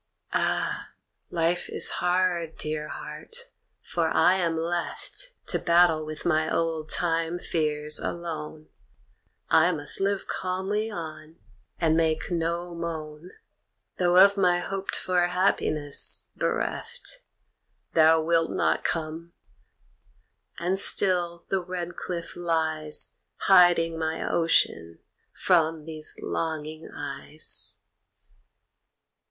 [0.33, 0.93] Ah!
[1.29, 3.51] Life is hard, Dear Heart,
[3.83, 8.69] for I am left To battle with my old time fears alone
[9.51, 11.35] I must live calmly on,
[11.79, 13.29] and make no moan
[13.97, 17.21] Though of my hoped for happiness bereft.
[17.93, 19.33] Thou wilt not come,
[20.57, 24.97] and still the red cliff lies Hiding my ocean
[25.33, 27.77] from these longing eyes.